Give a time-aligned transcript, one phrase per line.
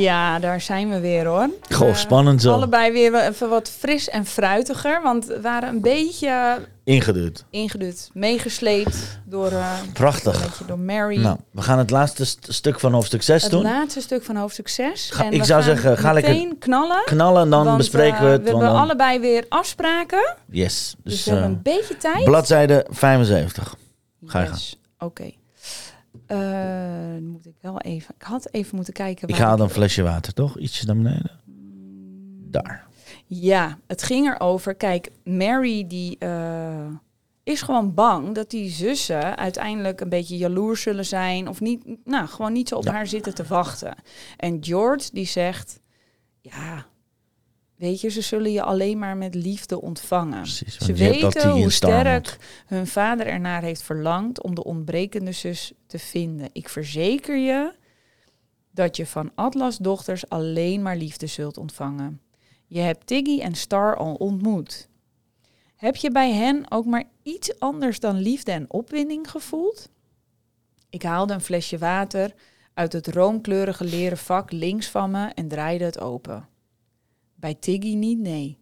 [0.00, 1.48] Ja, daar zijn we weer hoor.
[1.70, 2.52] Goh, Eh, spannend zo.
[2.52, 7.44] Allebei weer even wat fris en fruitiger, want we waren een beetje Ingedut.
[7.50, 10.42] ingedut, meegesleept door, eh, een Prachtig.
[10.42, 11.20] beetje door Mary.
[11.20, 13.62] Nou, we gaan het laatste st- stuk van hoofdstuk 6 het doen.
[13.62, 15.10] laatste stuk van hoofdstuk 6.
[15.10, 17.02] Ga- en ik zou gaan zeggen, ga lekker meteen knallen.
[17.04, 18.42] Knallen en dan want, bespreken we eh, het.
[18.42, 20.94] we hebben dan- allebei weer afspraken, Yes.
[21.04, 22.24] dus, Dus, we hebben een beetje tijd.
[22.24, 23.74] bladzijde 75.
[24.24, 25.30] Ga je Yes, Oké.
[26.26, 28.14] Dan moet ik wel even.
[28.14, 29.28] Ik had even moeten kijken.
[29.28, 30.58] Ik haal een flesje water, toch?
[30.58, 31.30] Ietsjes naar beneden.
[32.50, 32.86] Daar.
[33.26, 34.74] Ja, het ging erover.
[34.74, 36.86] Kijk, Mary die eh,
[37.42, 42.26] is gewoon bang dat die zussen uiteindelijk een beetje jaloers zullen zijn of niet, nou,
[42.26, 42.92] gewoon niet zo op Ja.
[42.92, 43.94] haar zitten te wachten.
[44.36, 45.80] En George die zegt,
[46.40, 46.86] ja,
[47.78, 50.40] weet je, ze zullen je alleen maar met liefde ontvangen.
[50.40, 50.76] Precies.
[50.76, 56.48] Ze weten hoe sterk hun vader ernaar heeft verlangd om de ontbrekende zus te vinden.
[56.52, 57.72] Ik verzeker je
[58.70, 62.20] dat je van Atlas dochters alleen maar liefde zult ontvangen.
[62.66, 64.88] Je hebt Tiggy en Star al ontmoet.
[65.76, 69.88] Heb je bij hen ook maar iets anders dan liefde en opwinding gevoeld?
[70.90, 72.34] Ik haalde een flesje water
[72.74, 76.48] uit het roomkleurige leren vak links van me en draaide het open.
[77.40, 78.58] Bij Tiggy niet, nee.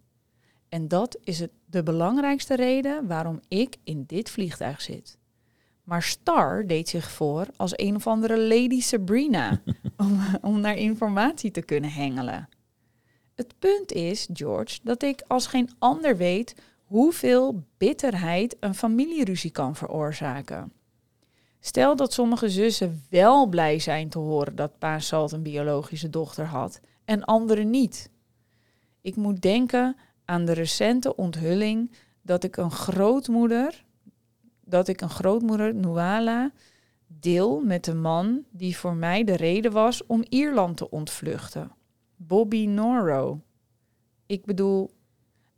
[0.69, 5.19] En dat is het, de belangrijkste reden waarom ik in dit vliegtuig zit.
[5.84, 9.60] Maar Star deed zich voor als een of andere Lady Sabrina
[9.97, 12.48] om, om naar informatie te kunnen hengelen.
[13.34, 16.54] Het punt is, George, dat ik als geen ander weet
[16.84, 20.72] hoeveel bitterheid een familieruzie kan veroorzaken.
[21.60, 26.47] Stel dat sommige zussen wel blij zijn te horen dat pa Salt een biologische dochter
[26.47, 28.10] had en anderen niet.
[29.06, 33.84] Ik moet denken aan de recente onthulling dat ik een grootmoeder,
[34.65, 36.53] dat ik een grootmoeder Nuala
[37.06, 41.72] deel met de man die voor mij de reden was om Ierland te ontvluchten.
[42.17, 43.41] Bobby Norro.
[44.27, 44.91] Ik bedoel,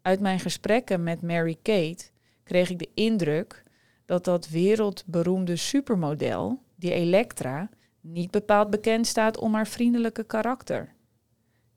[0.02, 2.10] uit mijn gesprekken met Mary Kate
[2.42, 3.62] kreeg ik de indruk
[4.04, 7.68] dat dat wereldberoemde supermodel, die Elektra,
[8.00, 10.96] niet bepaald bekend staat om haar vriendelijke karakter.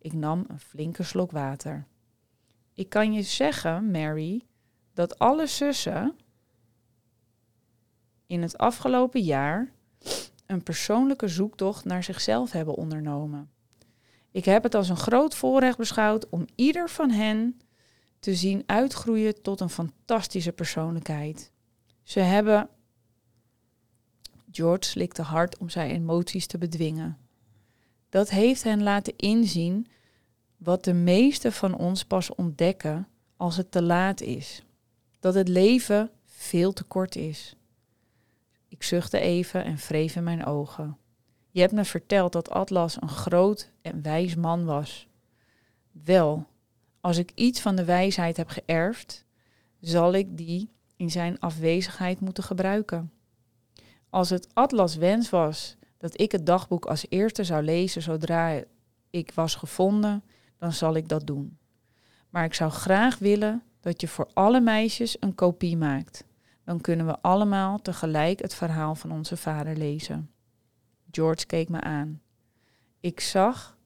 [0.01, 1.88] Ik nam een flinke slok water.
[2.73, 4.45] Ik kan je zeggen, Mary,
[4.94, 6.16] dat alle zussen
[8.25, 9.72] in het afgelopen jaar
[10.45, 13.50] een persoonlijke zoektocht naar zichzelf hebben ondernomen.
[14.31, 17.59] Ik heb het als een groot voorrecht beschouwd om ieder van hen
[18.19, 21.51] te zien uitgroeien tot een fantastische persoonlijkheid.
[22.03, 22.69] Ze hebben.
[24.51, 27.17] George slikte hard om zijn emoties te bedwingen.
[28.11, 29.88] Dat heeft hen laten inzien
[30.57, 33.07] wat de meeste van ons pas ontdekken
[33.38, 34.63] als het te laat is.
[35.19, 37.55] Dat het leven veel te kort is.
[38.67, 40.97] Ik zuchtte even en wreef in mijn ogen.
[41.49, 45.07] Je hebt me verteld dat Atlas een groot en wijs man was.
[45.91, 46.47] Wel,
[47.01, 49.25] als ik iets van de wijsheid heb geërfd,
[49.79, 53.11] zal ik die in zijn afwezigheid moeten gebruiken.
[54.09, 58.63] Als het Atlas wens was dat ik het dagboek als eerste zou lezen zodra
[59.09, 60.23] ik was gevonden,
[60.57, 61.57] dan zal ik dat doen.
[62.29, 66.23] Maar ik zou graag willen dat je voor alle meisjes een kopie maakt.
[66.63, 70.31] Dan kunnen we allemaal tegelijk het verhaal van onze vader lezen.
[71.11, 72.22] George keek me aan.
[73.00, 73.78] Ik zag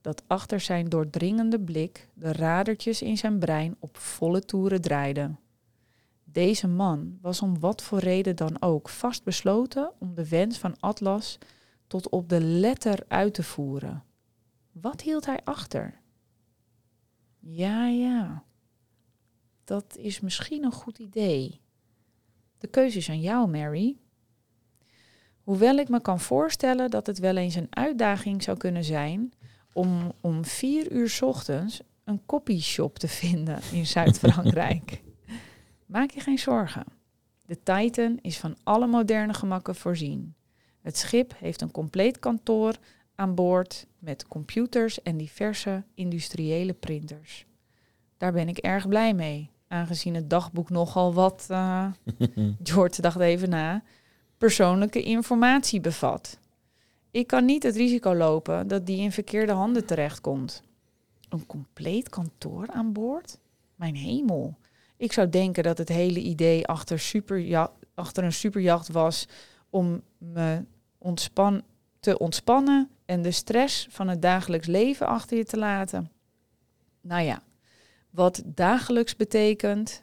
[0.00, 5.38] dat achter zijn doordringende blik de radertjes in zijn brein op volle toeren draaiden.
[6.32, 11.38] Deze man was om wat voor reden dan ook vastbesloten om de wens van Atlas
[11.86, 14.04] tot op de letter uit te voeren.
[14.72, 16.00] Wat hield hij achter?
[17.38, 18.44] Ja, ja.
[19.64, 21.60] Dat is misschien een goed idee.
[22.58, 23.96] De keuze is aan jou, Mary.
[25.42, 29.32] Hoewel ik me kan voorstellen dat het wel eens een uitdaging zou kunnen zijn
[29.72, 35.02] om om vier uur 's ochtends een copyshop te vinden in Zuid-Frankrijk.
[35.92, 36.84] Maak je geen zorgen.
[37.46, 40.34] De Titan is van alle moderne gemakken voorzien.
[40.80, 42.76] Het schip heeft een compleet kantoor
[43.14, 47.46] aan boord met computers en diverse industriële printers.
[48.16, 49.50] Daar ben ik erg blij mee.
[49.68, 51.86] aangezien het dagboek nogal wat, uh,
[52.62, 53.82] George dacht even na,
[54.38, 56.38] persoonlijke informatie bevat.
[57.10, 60.62] Ik kan niet het risico lopen dat die in verkeerde handen terechtkomt.
[61.28, 63.38] Een compleet kantoor aan boord?
[63.74, 64.56] Mijn hemel.
[65.02, 67.02] Ik zou denken dat het hele idee achter,
[67.94, 69.26] achter een superjacht was
[69.70, 70.64] om me
[72.00, 76.10] te ontspannen en de stress van het dagelijks leven achter je te laten.
[77.00, 77.42] Nou ja,
[78.10, 80.02] wat dagelijks betekent,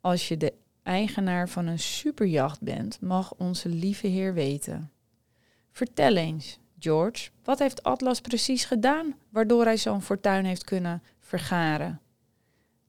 [0.00, 0.52] als je de
[0.82, 4.90] eigenaar van een superjacht bent, mag onze lieve Heer weten.
[5.70, 12.00] Vertel eens, George, wat heeft Atlas precies gedaan waardoor hij zo'n fortuin heeft kunnen vergaren?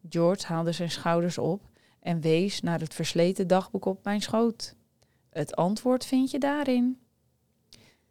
[0.09, 1.61] George haalde zijn schouders op
[1.99, 4.75] en wees naar het versleten dagboek op mijn schoot.
[5.29, 6.99] Het antwoord vind je daarin.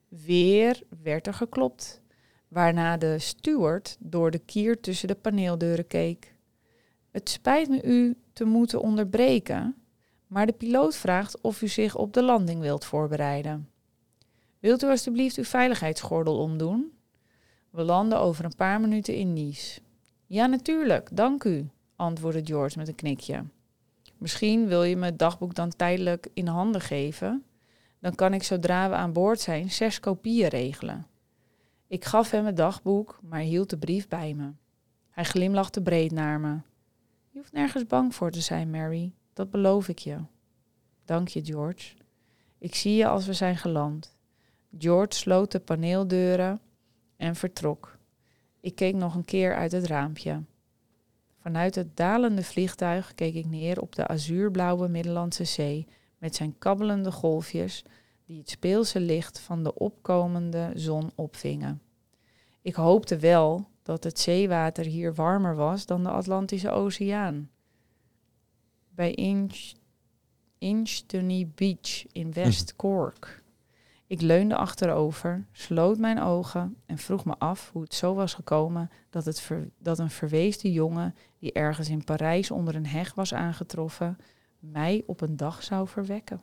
[0.08, 2.02] Weer werd er geklopt,
[2.48, 6.34] waarna de steward door de kier tussen de paneeldeuren keek.
[7.10, 9.76] Het spijt me u te moeten onderbreken,
[10.26, 13.68] maar de piloot vraagt of u zich op de landing wilt voorbereiden.
[14.58, 16.92] Wilt u alstublieft uw veiligheidsgordel omdoen?
[17.70, 19.80] We landen over een paar minuten in Nice.
[20.26, 23.44] Ja, natuurlijk, dank u, antwoordde George met een knikje.
[24.18, 27.44] Misschien wil je me het dagboek dan tijdelijk in handen geven.
[27.98, 31.06] Dan kan ik zodra we aan boord zijn zes kopieën regelen.
[31.86, 34.50] Ik gaf hem het dagboek, maar hield de brief bij me.
[35.10, 36.60] Hij glimlachte breed naar me.
[37.30, 39.12] Je hoeft nergens bang voor te zijn, Mary.
[39.32, 40.18] Dat beloof ik je.
[41.04, 41.94] Dank je, George.
[42.58, 44.16] Ik zie je als we zijn geland.
[44.78, 46.60] George sloot de paneeldeuren
[47.16, 47.98] en vertrok.
[48.60, 50.42] Ik keek nog een keer uit het raampje.
[51.42, 55.86] Vanuit het dalende vliegtuig keek ik neer op de azuurblauwe Middellandse Zee
[56.18, 57.84] met zijn kabbelende golfjes
[58.24, 61.82] die het speelse licht van de opkomende zon opvingen.
[62.60, 67.50] Ik hoopte wel dat het zeewater hier warmer was dan de Atlantische Oceaan.
[68.88, 69.72] Bij Inch,
[70.58, 73.41] Inchtony Beach in West Cork.
[74.12, 78.90] Ik leunde achterover, sloot mijn ogen en vroeg me af hoe het zo was gekomen
[79.10, 84.18] dat, het dat een verweesde jongen die ergens in Parijs onder een heg was aangetroffen,
[84.58, 86.42] mij op een dag zou verwekken.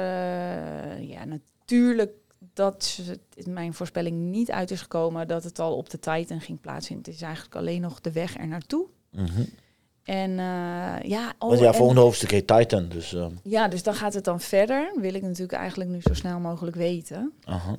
[1.09, 2.11] ja, natuurlijk
[2.53, 2.99] dat
[3.45, 7.05] mijn voorspelling niet uit is gekomen dat het al op de Titan ging plaatsvinden.
[7.05, 8.85] Het is eigenlijk alleen nog de weg er naartoe.
[9.11, 9.43] Mhm.
[10.03, 12.87] En eh, ja, oh, Want ja, en- volgende hoofdstuk heet Titan.
[12.89, 14.91] Dus, eh, ja, dus dan gaat het dan verder.
[14.95, 17.33] Wil ik natuurlijk eigenlijk nu zo snel mogelijk weten.
[17.43, 17.75] aha.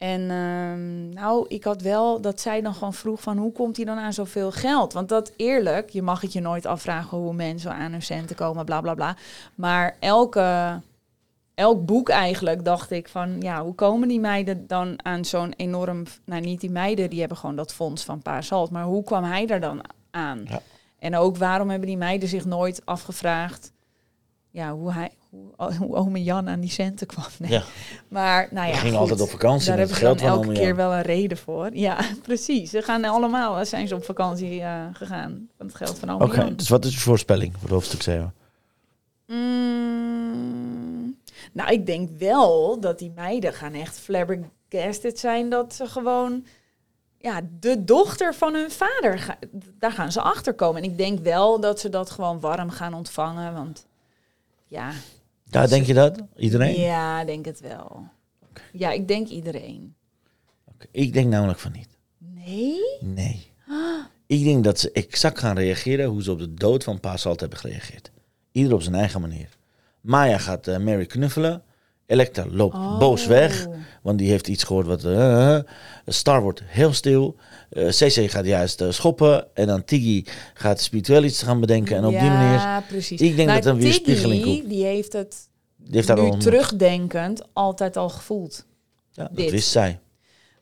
[0.00, 3.84] En ehm, nou, ik had wel dat zij dan gewoon vroeg van hoe komt hij
[3.84, 4.92] dan aan zoveel geld?
[4.92, 8.64] Want dat eerlijk, je mag het je nooit afvragen hoe mensen aan hun centen komen,
[8.64, 9.16] bla bla bla.
[9.54, 10.80] Maar elke,
[11.54, 16.04] elk boek eigenlijk dacht ik van ja, hoe komen die meiden dan aan zo'n enorm,
[16.24, 19.24] nou niet die meiden, die hebben gewoon dat fonds van Pa Salt, maar hoe kwam
[19.24, 19.80] hij daar dan
[20.10, 20.44] aan?
[20.48, 20.60] Ja.
[20.98, 23.72] En ook waarom hebben die meiden zich nooit afgevraagd
[24.50, 27.24] ja, hoe hij, hoe, hoe ome Jan aan die centen kwam?
[27.38, 27.50] Nee.
[27.50, 27.62] Ja.
[28.08, 29.00] Maar nou ja, We gingen goed.
[29.00, 30.76] altijd op vakantie Daar hebben ze geld elke keer Jan.
[30.76, 31.70] wel een reden voor.
[31.72, 32.70] Ja, precies.
[32.70, 36.54] Ze gaan allemaal, zijn ze op vakantie eh, gegaan van het geld van ome Oké,
[36.54, 38.34] dus wat is je voorspelling voor hoofdstuk 7?
[39.26, 41.16] Mm,
[41.52, 46.44] Nou, ik denk wel dat die meiden gaan echt flabbergasted zijn dat ze gewoon
[47.18, 49.36] ja, de dochter van hun vader,
[49.78, 50.82] daar gaan ze achter komen.
[50.82, 53.86] En ik denk wel dat ze dat gewoon warm gaan ontvangen, want
[54.66, 54.90] ja,
[55.50, 56.22] Ja, denk je dat?
[56.36, 56.80] Iedereen?
[56.80, 58.08] ja, ik denk het wel.
[58.72, 59.94] Ja, ik denk iedereen.
[60.90, 61.98] Ik denk namelijk van niet.
[62.18, 62.80] Nee?
[63.00, 63.52] Nee.
[64.26, 67.40] Ik denk dat ze exact gaan reageren hoe ze op de dood van Pa Salt
[67.40, 68.10] hebben gereageerd.
[68.52, 69.48] Ieder op zijn eigen manier.
[70.00, 71.62] Maya gaat eh, Mary knuffelen.
[72.10, 72.98] Elektra loopt Oh.
[72.98, 73.66] boos weg,
[74.02, 75.04] want die heeft iets gehoord wat...
[75.04, 75.62] eh, eh.
[76.06, 77.36] Star wordt heel stil.
[77.70, 79.46] Eh CC gaat juist eh, schoppen.
[79.54, 80.24] En dan Tiggy
[80.54, 81.96] gaat spiritueel iets gaan bedenken.
[81.96, 82.52] En op die manier...
[82.58, 83.20] Ja, precies.
[83.20, 84.68] Ik denk Maar dat er een Tiggy, weerspiegeling komt.
[84.68, 85.36] die heeft het
[85.76, 88.66] Die heeft daar nu al terugdenkend altijd al gevoeld.
[89.10, 89.50] Ja, dat dit.
[89.50, 89.98] wist zij.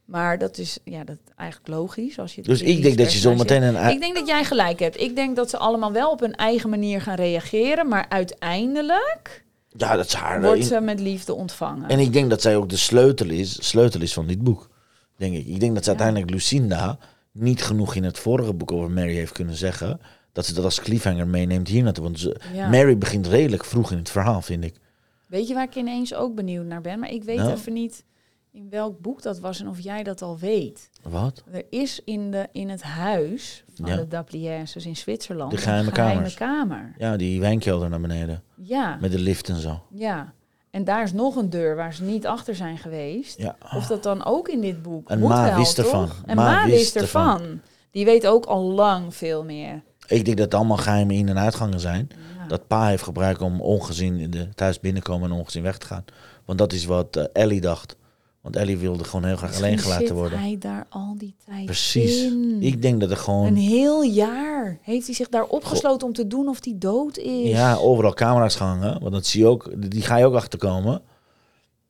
[0.05, 2.19] Maar dat is ja, dat eigenlijk logisch.
[2.19, 3.90] Als je Dus ik denk dat je zo meteen een...
[3.90, 5.00] Ik denk dat jij gelijk hebt.
[5.00, 7.88] Ik denk dat ze allemaal wel op hun eigen manier gaan reageren.
[7.88, 9.45] Maar uiteindelijk
[9.76, 10.42] Ja, dat is haar...
[10.42, 11.88] wordt in- ze met liefde ontvangen.
[11.88, 14.68] En ik denk dat zij ook de sleutel is, sleutel is van dit boek.
[15.16, 15.46] Denk ik.
[15.46, 16.98] Ik denk dat ze uiteindelijk Lucinda
[17.32, 20.00] niet genoeg in het vorige boek over Mary heeft kunnen zeggen.
[20.32, 22.04] Dat ze dat als cliffhanger meeneemt hier naartoe.
[22.04, 22.68] Want ze, Ja.
[22.68, 24.75] Mary begint redelijk vroeg in het verhaal, vind ik.
[25.26, 26.98] Weet je waar ik ineens ook benieuwd naar ben?
[26.98, 27.52] Maar ik weet Nou?
[27.52, 28.04] even niet
[28.52, 30.90] in welk boek dat was en of jij dat al weet.
[31.02, 31.43] Wat?
[31.52, 33.97] Er is in, de, in het huis van Ja.
[33.97, 36.35] de Daplières in Zwitserland De geheime een geheime kamers.
[36.35, 36.95] kamer.
[36.99, 38.43] Ja, die wijnkelder naar beneden.
[38.57, 39.83] Ja, Met de lift en zo.
[39.95, 40.33] ja.
[40.71, 43.38] En daar is nog een deur waar ze niet achter zijn geweest.
[43.38, 43.57] Ja.
[43.76, 45.11] Of dat dan ook in dit boek.
[45.11, 45.85] En Moet Ma wel, wist toch?
[45.85, 46.09] ervan.
[46.26, 47.61] En Ma Ma, wist ervan.
[47.90, 49.83] Die weet ook al lang veel meer.
[50.07, 52.09] Ik denk dat het allemaal geheime in- en uitgangen zijn.
[52.38, 52.47] Ja.
[52.47, 56.05] Dat pa heeft gebruikt om ongezien in de thuis binnenkomen en ongezien weg te gaan.
[56.45, 57.97] Want dat is wat eh, Ellie dacht.
[58.52, 60.38] Want Ellie wilde gewoon heel graag alleen gelaten worden.
[60.38, 62.23] hij daar al die tijd Precies.
[62.23, 62.57] in.
[62.61, 63.47] Ik denk dat er gewoon...
[63.47, 67.49] Een heel jaar heeft hij zich daar opgesloten om te doen of hij dood is.
[67.49, 69.00] Ja, overal camera's gehangen.
[69.00, 71.00] Want dat zie je ook, die ga je ook achterkomen.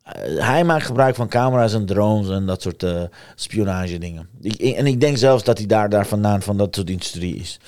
[0.03, 0.13] Eh,
[0.47, 3.03] hij maakt gebruik van camera's en drones en dat soort eh
[3.35, 4.29] spionage dingen.
[4.41, 7.61] Ik- en ik denk zelfs dat hij daar, daar vandaan van dat soort industrie is.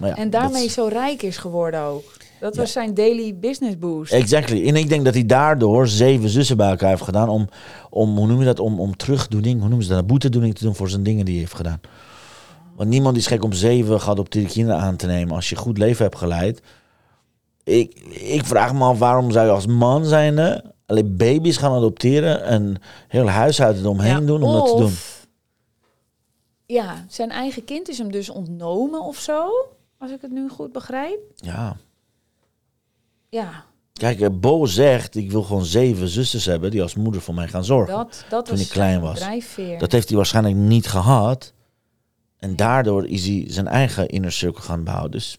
[0.00, 2.04] Maar ja, en daarmee zo rijk is geworden ook.
[2.40, 4.12] Dat was zijn daily business boost.
[4.12, 4.68] Exactly.
[4.68, 7.48] En ik denk dat hij daardoor zeven zussen bij elkaar heeft gedaan om,
[7.90, 10.74] om hoe noem je dat, om, om terugdoening, hoe noemen ze dat, boetedoening te doen
[10.74, 11.80] voor zijn dingen die hij heeft gedaan.
[12.76, 16.04] Want niemand is gek om zeven geadopteerde kinderen aan te nemen als je goed leven
[16.04, 16.62] hebt geleid.
[17.64, 22.44] Ik, ik vraag me af waarom zou je als man zijnde alleen baby's gaan adopteren
[22.44, 22.76] en
[23.08, 24.92] heel huishouden eromheen Ja, doen om dat te doen.
[26.66, 29.50] Ja, zijn eigen kind is hem dus ontnomen of zo.
[29.98, 31.18] Als ik het nu goed begrijp.
[31.34, 31.76] Ja.
[33.30, 37.34] Ja, Kijk, eh, Bo zegt, ik wil gewoon zeven zusters hebben die als moeder voor
[37.34, 37.94] mij gaan zorgen.
[37.94, 39.18] dat, dat Toen was ik klein was.
[39.18, 39.78] drijfveer.
[39.78, 41.52] Dat heeft hij waarschijnlijk niet gehad.
[42.38, 45.10] En daardoor is hij zijn eigen inner circle gaan bouwen.
[45.10, 45.36] Dus,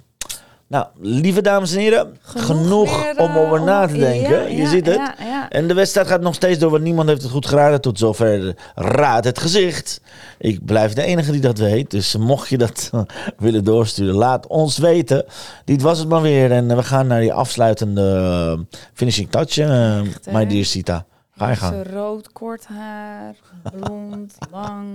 [0.72, 4.42] nou, lieve dames en heren, genoeg, weer, om eh, over na te denken.
[4.42, 5.14] ja, je ja, ziet het.
[5.20, 5.50] Ja.
[5.50, 7.82] En de wedstrijd gaat nog steeds door, want niemand heeft het goed geraden.
[7.82, 10.02] Tot zover raad het gezicht.
[10.38, 11.92] Ik blijf de enige die dat weet.
[11.92, 13.02] Dus mocht je dat eh,
[13.38, 15.26] willen doorsturen, laat ons weten.
[15.66, 16.52] Dit was het maar weer.
[16.52, 18.16] En eh, we gaan naar die afsluitende
[18.72, 19.58] eh, finishing touch.
[19.58, 21.06] eh Echt, my dear Sita.
[21.38, 23.36] Ga je ze rood, kort haar,
[23.74, 24.88] blond, lang,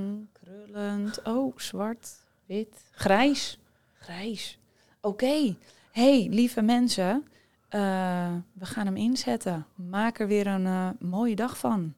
[0.43, 1.21] krullend.
[1.25, 2.09] Oh, zwart,
[2.47, 3.59] wit, grijs.
[3.99, 4.59] Grijs.
[5.07, 5.55] Oké.
[5.93, 7.27] hey, lieve mensen.
[7.69, 7.81] eh,
[8.53, 9.67] we gaan hem inzetten.
[9.75, 11.95] Maak er weer een eh, mooie dag van.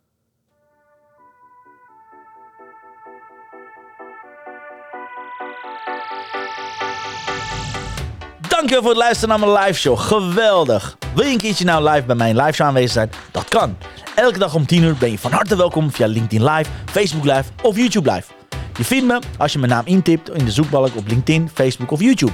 [8.48, 9.98] Dankjewel voor het luisteren naar mijn live show.
[9.98, 10.98] Geweldig.
[11.14, 13.10] Wil je een keertje nou live bij mijn live show aanwezig zijn?
[13.30, 13.76] Dat kan.
[14.14, 17.44] Elke dag om 10 uur ben je van harte welkom via LinkedIn Live, Facebook Live
[17.62, 18.32] of YouTube Live.
[18.76, 22.00] Je vindt me als je mijn naam intipt in de zoekbalk op LinkedIn, Facebook of
[22.00, 22.32] YouTube.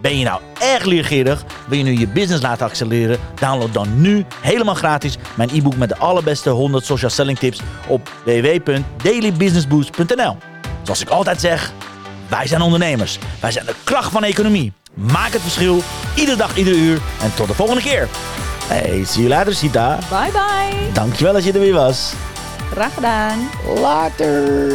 [0.00, 1.44] Ben je nou erg leergierig?
[1.68, 3.18] Wil je nu je business laten accelereren?
[3.34, 8.10] Download dan nu helemaal gratis mijn e-book met de allerbeste 100 social selling tips op
[8.24, 10.36] www.dailybusinessboost.nl.
[10.82, 11.72] Zoals ik altijd zeg,
[12.28, 13.18] wij zijn ondernemers.
[13.40, 14.72] Wij zijn de kracht van de economie.
[14.94, 15.82] Maak het verschil,
[16.14, 16.98] iedere dag, ieder uur.
[17.22, 18.08] En tot de volgende keer.
[18.66, 19.98] Hey, see you later, Sita.
[20.10, 20.92] Bye bye.
[20.92, 22.12] Dankjewel dat je er weer was.
[22.70, 23.48] Graag gedaan.
[23.80, 24.72] Later.